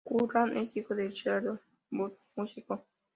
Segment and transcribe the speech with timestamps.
[0.03, 2.83] Kurland es hijo de Sheldon Kurland, músico.